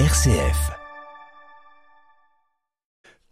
RCF. 0.00 0.72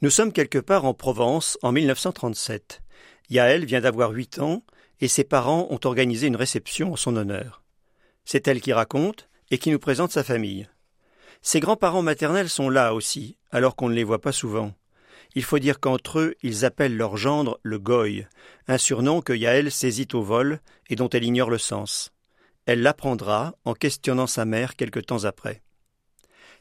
Nous 0.01 0.11
sommes 0.11 0.33
quelque 0.33 0.61
part 0.61 0.85
en 0.85 0.95
Provence 0.95 1.59
en 1.63 1.73
1937. 1.73 2.83
Yaël 3.31 3.65
vient 3.65 3.81
d'avoir 3.81 4.13
huit 4.13 4.39
ans 4.39 4.63
et 5.01 5.09
ses 5.09 5.25
parents 5.25 5.67
ont 5.71 5.81
organisé 5.83 6.29
une 6.29 6.37
réception 6.37 6.93
en 6.93 6.97
son 6.97 7.17
honneur. 7.17 7.65
C'est 8.25 8.47
elle 8.47 8.61
qui 8.61 8.73
raconte 8.73 9.29
et 9.51 9.59
qui 9.59 9.73
nous 9.73 9.81
présente 9.81 10.13
sa 10.13 10.23
famille. 10.23 10.69
Ses 11.41 11.59
grands-parents 11.59 12.03
maternels 12.03 12.49
sont 12.49 12.71
là 12.71 12.95
aussi, 12.95 13.37
alors 13.51 13.75
qu'on 13.75 13.89
ne 13.89 13.97
les 13.97 14.05
voit 14.05 14.21
pas 14.21 14.31
souvent. 14.31 14.73
Il 15.35 15.43
faut 15.43 15.59
dire 15.59 15.81
qu'entre 15.81 16.21
eux, 16.21 16.37
ils 16.45 16.65
appellent 16.65 16.97
leur 16.97 17.17
gendre 17.17 17.59
le 17.65 17.81
Goy, 17.81 18.25
un 18.69 18.79
surnom 18.79 19.21
que 19.21 19.33
Yaël 19.33 19.73
saisit 19.73 20.07
au 20.13 20.23
vol 20.23 20.61
et 20.89 20.95
dont 20.95 21.09
elle 21.09 21.25
ignore 21.25 21.51
le 21.51 21.59
sens. 21.59 22.13
Elle 22.67 22.83
l'apprendra 22.83 23.57
en 23.65 23.75
questionnant 23.75 24.29
sa 24.29 24.45
mère 24.45 24.77
quelque 24.77 25.01
temps 25.01 25.25
après. 25.25 25.62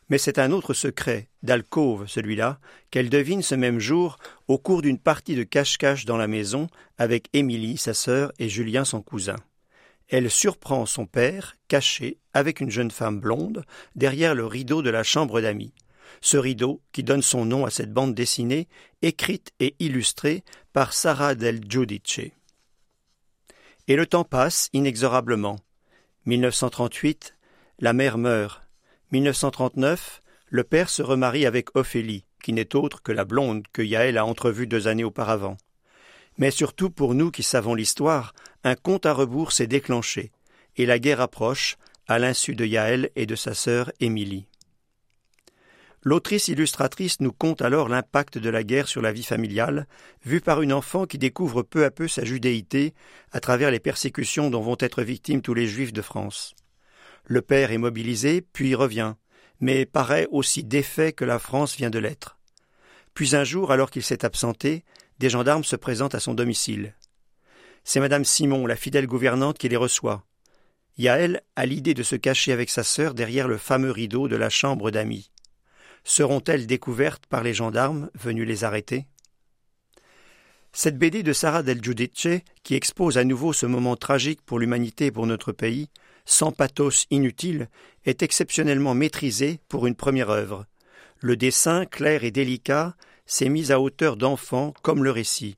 Mais 0.09 0.17
c'est 0.17 0.39
un 0.39 0.51
autre 0.51 0.73
secret, 0.73 1.29
d'alcôve 1.43 2.07
celui-là, 2.07 2.59
qu'elle 2.89 3.09
devine 3.09 3.41
ce 3.41 3.55
même 3.55 3.79
jour 3.79 4.17
au 4.47 4.57
cours 4.57 4.81
d'une 4.81 4.99
partie 4.99 5.35
de 5.35 5.43
cache-cache 5.43 6.05
dans 6.05 6.17
la 6.17 6.27
maison 6.27 6.67
avec 6.97 7.29
Émilie, 7.33 7.77
sa 7.77 7.93
sœur, 7.93 8.31
et 8.37 8.49
Julien, 8.49 8.83
son 8.83 9.01
cousin. 9.01 9.37
Elle 10.09 10.29
surprend 10.29 10.85
son 10.85 11.05
père, 11.05 11.55
caché, 11.69 12.17
avec 12.33 12.59
une 12.59 12.69
jeune 12.69 12.91
femme 12.91 13.21
blonde, 13.21 13.63
derrière 13.95 14.35
le 14.35 14.45
rideau 14.45 14.81
de 14.81 14.89
la 14.89 15.03
chambre 15.03 15.39
d'amis. 15.39 15.73
Ce 16.19 16.35
rideau 16.35 16.81
qui 16.91 17.03
donne 17.03 17.21
son 17.21 17.45
nom 17.45 17.65
à 17.65 17.69
cette 17.69 17.93
bande 17.93 18.13
dessinée, 18.13 18.67
écrite 19.01 19.53
et 19.61 19.75
illustrée 19.79 20.43
par 20.73 20.93
Sarah 20.93 21.35
del 21.35 21.61
Giudice. 21.65 22.31
Et 23.87 23.95
le 23.95 24.05
temps 24.05 24.25
passe 24.25 24.69
inexorablement. 24.73 25.59
1938, 26.25 27.35
la 27.79 27.93
mère 27.93 28.17
meurt. 28.17 28.60
1939, 29.11 30.21
le 30.47 30.63
père 30.63 30.89
se 30.89 31.01
remarie 31.01 31.45
avec 31.45 31.75
Ophélie, 31.75 32.23
qui 32.41 32.53
n'est 32.53 32.77
autre 32.77 33.03
que 33.03 33.11
la 33.11 33.25
blonde 33.25 33.65
que 33.73 33.81
Yaël 33.81 34.17
a 34.17 34.25
entrevue 34.25 34.67
deux 34.67 34.87
années 34.87 35.03
auparavant. 35.03 35.57
Mais 36.37 36.49
surtout 36.49 36.89
pour 36.89 37.13
nous 37.13 37.29
qui 37.29 37.43
savons 37.43 37.75
l'histoire, 37.75 38.33
un 38.63 38.75
compte 38.75 39.05
à 39.05 39.11
rebours 39.11 39.51
s'est 39.51 39.67
déclenché, 39.67 40.31
et 40.77 40.85
la 40.85 40.97
guerre 40.97 41.19
approche, 41.19 41.77
à 42.07 42.19
l'insu 42.19 42.55
de 42.55 42.65
Yaël 42.65 43.09
et 43.17 43.25
de 43.25 43.35
sa 43.35 43.53
sœur 43.53 43.91
Émilie. 43.99 44.47
L'autrice 46.03 46.47
illustratrice 46.47 47.19
nous 47.19 47.33
conte 47.33 47.61
alors 47.61 47.89
l'impact 47.89 48.37
de 48.37 48.49
la 48.49 48.63
guerre 48.63 48.87
sur 48.87 49.01
la 49.01 49.11
vie 49.11 49.23
familiale, 49.23 49.87
vue 50.25 50.41
par 50.41 50.61
une 50.61 50.73
enfant 50.73 51.05
qui 51.05 51.17
découvre 51.17 51.63
peu 51.63 51.83
à 51.83 51.91
peu 51.91 52.07
sa 52.07 52.23
judéité 52.23 52.93
à 53.33 53.41
travers 53.41 53.71
les 53.71 53.79
persécutions 53.79 54.49
dont 54.49 54.61
vont 54.61 54.77
être 54.79 55.03
victimes 55.03 55.41
tous 55.41 55.53
les 55.53 55.67
juifs 55.67 55.93
de 55.93 56.01
France. 56.01 56.55
Le 57.25 57.41
père 57.41 57.71
est 57.71 57.77
mobilisé, 57.77 58.41
puis 58.41 58.75
revient, 58.75 59.15
mais 59.59 59.85
paraît 59.85 60.27
aussi 60.31 60.63
défait 60.63 61.13
que 61.13 61.25
la 61.25 61.39
France 61.39 61.75
vient 61.75 61.89
de 61.89 61.99
l'être. 61.99 62.39
Puis 63.13 63.35
un 63.35 63.43
jour, 63.43 63.71
alors 63.71 63.91
qu'il 63.91 64.03
s'est 64.03 64.25
absenté, 64.25 64.83
des 65.19 65.29
gendarmes 65.29 65.63
se 65.63 65.75
présentent 65.75 66.15
à 66.15 66.19
son 66.19 66.33
domicile. 66.33 66.95
C'est 67.83 67.99
madame 67.99 68.25
Simon, 68.25 68.65
la 68.65 68.75
fidèle 68.75 69.07
gouvernante, 69.07 69.57
qui 69.57 69.69
les 69.69 69.77
reçoit. 69.77 70.25
Yaël 70.97 71.41
a 71.55 71.65
l'idée 71.65 71.93
de 71.93 72.03
se 72.03 72.15
cacher 72.15 72.51
avec 72.51 72.69
sa 72.69 72.83
sœur 72.83 73.13
derrière 73.13 73.47
le 73.47 73.57
fameux 73.57 73.91
rideau 73.91 74.27
de 74.27 74.35
la 74.35 74.49
chambre 74.49 74.91
d'amis. 74.91 75.31
Seront-elles 76.03 76.67
découvertes 76.67 77.25
par 77.27 77.43
les 77.43 77.53
gendarmes 77.53 78.09
venus 78.15 78.47
les 78.47 78.63
arrêter? 78.63 79.05
Cette 80.73 80.97
BD 80.97 81.21
de 81.21 81.33
Sarah 81.33 81.63
del 81.63 81.83
Giudice, 81.83 82.41
qui 82.63 82.75
expose 82.75 83.17
à 83.17 83.23
nouveau 83.23 83.51
ce 83.51 83.65
moment 83.65 83.95
tragique 83.95 84.41
pour 84.41 84.57
l'humanité 84.57 85.07
et 85.07 85.11
pour 85.11 85.27
notre 85.27 85.51
pays, 85.51 85.89
sans 86.25 86.51
pathos 86.51 87.05
inutile, 87.09 87.69
est 88.05 88.23
exceptionnellement 88.23 88.93
maîtrisé 88.93 89.59
pour 89.69 89.87
une 89.87 89.95
première 89.95 90.29
œuvre. 90.29 90.65
Le 91.19 91.35
dessin, 91.35 91.85
clair 91.85 92.23
et 92.23 92.31
délicat, 92.31 92.95
s'est 93.25 93.49
mis 93.49 93.71
à 93.71 93.79
hauteur 93.79 94.17
d'enfant 94.17 94.73
comme 94.81 95.03
le 95.03 95.11
récit. 95.11 95.57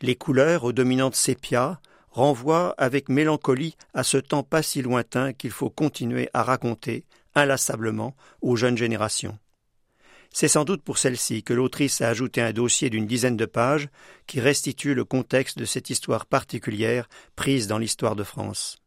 Les 0.00 0.16
couleurs, 0.16 0.64
aux 0.64 0.72
dominantes 0.72 1.14
sépia, 1.14 1.80
renvoient 2.10 2.74
avec 2.78 3.08
mélancolie 3.08 3.76
à 3.94 4.02
ce 4.02 4.16
temps 4.16 4.42
pas 4.42 4.62
si 4.62 4.82
lointain 4.82 5.32
qu'il 5.32 5.50
faut 5.50 5.70
continuer 5.70 6.28
à 6.32 6.42
raconter, 6.42 7.04
inlassablement, 7.34 8.16
aux 8.40 8.56
jeunes 8.56 8.78
générations. 8.78 9.38
C'est 10.32 10.48
sans 10.48 10.64
doute 10.64 10.82
pour 10.82 10.98
celle-ci 10.98 11.42
que 11.42 11.52
l'autrice 11.52 12.00
a 12.00 12.08
ajouté 12.08 12.40
un 12.40 12.52
dossier 12.52 12.88
d'une 12.88 13.06
dizaine 13.06 13.36
de 13.36 13.46
pages 13.46 13.88
qui 14.26 14.40
restitue 14.40 14.94
le 14.94 15.04
contexte 15.04 15.58
de 15.58 15.64
cette 15.64 15.90
histoire 15.90 16.26
particulière 16.26 17.08
prise 17.34 17.66
dans 17.66 17.78
l'histoire 17.78 18.16
de 18.16 18.22
France. 18.22 18.78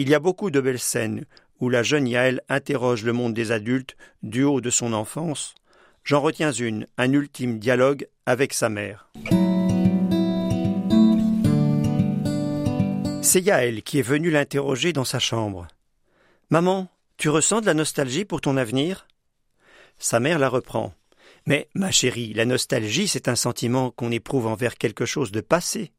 Il 0.00 0.08
y 0.08 0.14
a 0.14 0.20
beaucoup 0.20 0.52
de 0.52 0.60
belles 0.60 0.78
scènes 0.78 1.24
où 1.58 1.68
la 1.68 1.82
jeune 1.82 2.06
Yaël 2.06 2.40
interroge 2.48 3.02
le 3.02 3.12
monde 3.12 3.34
des 3.34 3.50
adultes 3.50 3.96
du 4.22 4.44
haut 4.44 4.60
de 4.60 4.70
son 4.70 4.92
enfance. 4.92 5.56
J'en 6.04 6.20
retiens 6.20 6.52
une, 6.52 6.86
un 6.98 7.12
ultime 7.12 7.58
dialogue 7.58 8.06
avec 8.24 8.54
sa 8.54 8.68
mère. 8.68 9.10
C'est 13.22 13.42
Yaël 13.42 13.82
qui 13.82 13.98
est 13.98 14.02
venue 14.02 14.30
l'interroger 14.30 14.92
dans 14.92 15.04
sa 15.04 15.18
chambre. 15.18 15.66
Maman, 16.50 16.88
tu 17.16 17.28
ressens 17.28 17.60
de 17.60 17.66
la 17.66 17.74
nostalgie 17.74 18.24
pour 18.24 18.40
ton 18.40 18.56
avenir? 18.56 19.08
Sa 19.98 20.20
mère 20.20 20.38
la 20.38 20.48
reprend. 20.48 20.94
Mais, 21.44 21.68
ma 21.74 21.90
chérie, 21.90 22.34
la 22.34 22.44
nostalgie, 22.44 23.08
c'est 23.08 23.26
un 23.26 23.34
sentiment 23.34 23.90
qu'on 23.90 24.12
éprouve 24.12 24.46
envers 24.46 24.76
quelque 24.76 25.06
chose 25.06 25.32
de 25.32 25.40
passé. 25.40 25.90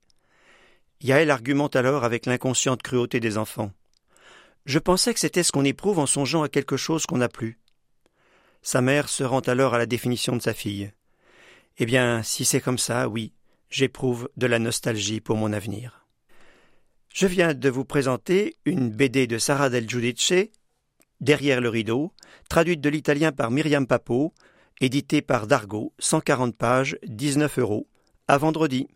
Yaël 1.02 1.32
argumente 1.32 1.76
alors 1.76 2.06
avec 2.06 2.26
l'inconsciente 2.26 2.82
cruauté 2.82 3.20
des 3.20 3.38
enfants. 3.38 3.74
Je 4.70 4.78
pensais 4.78 5.16
que 5.16 5.20
c'était 5.20 5.42
ce 5.42 5.52
qu'on 5.52 5.66
éprouve 5.66 5.98
en 5.98 6.06
songeant 6.06 6.44
à 6.44 6.48
quelque 6.48 6.78
chose 6.78 7.08
qu'on 7.08 7.18
n'a 7.18 7.28
plus. 7.28 7.58
Sa 8.62 8.82
mère 8.82 9.10
se 9.10 9.24
rend 9.24 9.40
alors 9.40 9.74
à 9.74 9.80
la 9.80 9.88
définition 9.88 10.36
de 10.36 10.44
sa 10.44 10.54
fille. 10.54 10.92
Eh 11.80 11.88
bien, 11.88 12.22
si 12.22 12.46
c'est 12.46 12.62
comme 12.62 12.78
ça, 12.78 13.10
oui, 13.10 13.34
j'éprouve 13.72 14.30
de 14.38 14.46
la 14.46 14.60
nostalgie 14.60 15.22
pour 15.22 15.38
mon 15.38 15.54
avenir. 15.54 16.06
Je 17.12 17.26
viens 17.26 17.56
de 17.56 17.68
vous 17.68 17.84
présenter 17.84 18.58
une 18.66 18.92
BD 18.92 19.26
de 19.26 19.40
Sarah 19.40 19.72
del 19.72 19.90
Giudice, 19.90 20.52
Derrière 21.20 21.62
le 21.62 21.70
rideau, 21.70 22.14
traduite 22.48 22.80
de 22.80 22.90
l'italien 22.90 23.32
par 23.32 23.50
Myriam 23.50 23.88
Papo, 23.88 24.36
éditée 24.82 25.24
par 25.24 25.48
Dargo, 25.48 25.94
140 25.98 26.56
pages, 26.56 26.96
19 27.08 27.58
euros. 27.58 27.88
À 28.28 28.38
vendredi. 28.38 28.88